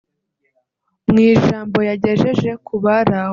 Mu 1.11 1.19
ijambo 1.31 1.77
yagejeje 1.89 2.49
kubari 2.65 3.13
aho 3.21 3.29